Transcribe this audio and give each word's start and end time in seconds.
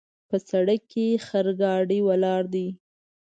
په 0.29 0.37
سړک 0.49 0.81
کې 0.91 1.07
خرګاډۍ 1.25 1.99
ولاړ 2.07 2.41
ده 2.53 2.65